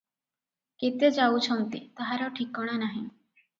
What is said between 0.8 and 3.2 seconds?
କେତେ ଯାଉଛନ୍ତି, ତାହାର ଠିକଣା ନାହିଁ।